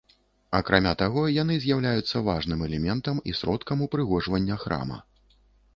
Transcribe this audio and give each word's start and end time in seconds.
Акрамя 0.59 0.93
таго, 1.01 1.25
яны 1.41 1.57
з'яўляюцца 1.65 2.23
важным 2.31 2.65
элементам 2.69 3.21
і 3.31 3.37
сродкам 3.43 3.77
упрыгожвання 3.89 4.61
храма. 4.67 4.97